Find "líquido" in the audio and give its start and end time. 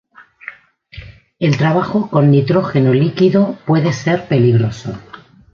2.91-3.59